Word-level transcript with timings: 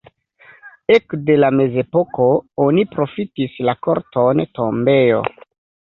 Ekde 0.95 1.35
la 1.41 1.51
mezepoko 1.59 2.27
oni 2.67 2.89
profitis 2.99 3.63
la 3.71 3.79
korton 3.89 4.47
tombejo. 4.61 5.27